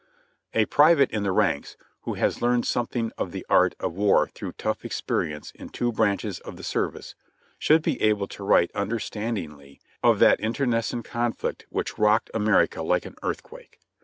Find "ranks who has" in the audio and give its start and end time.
1.31-2.41